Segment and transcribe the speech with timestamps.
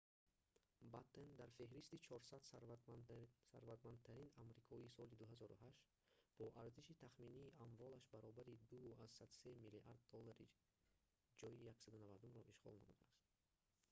[0.93, 9.99] баттен дар феҳристи 400 сарватмандтарин амрикоӣ соли 2008 бо арзиши тахминии амволаш баробари 2,3 миллиард
[10.13, 10.39] доллар
[11.39, 13.09] ҷойи 190-умро ишғол намудааст